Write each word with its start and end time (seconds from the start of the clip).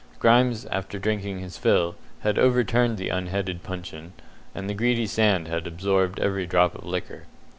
Grimes, 0.17 0.65
after 0.71 0.97
drinking 0.97 1.37
his 1.41 1.59
fill, 1.59 1.93
had 2.21 2.39
overturned 2.39 2.97
the 2.97 3.09
unheaded 3.09 3.61
puncheon, 3.61 4.13
and 4.55 4.67
the 4.67 4.73
greedy 4.73 5.05
sand 5.05 5.47
had 5.47 5.67
absorbed 5.67 6.19
every 6.19 6.47
drop 6.47 6.73
of 6.73 6.83
liquor. 6.83 7.27